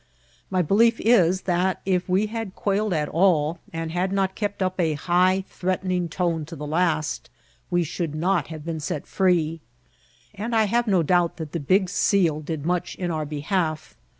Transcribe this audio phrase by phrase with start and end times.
[0.49, 4.79] My belief is, that if we had quailed at all, and had not kept up
[4.79, 7.29] a high, threatening tone to the last,
[7.69, 9.61] we should not have been set free;
[10.33, 13.95] and I have no doubt that the big seal did much in our behalf.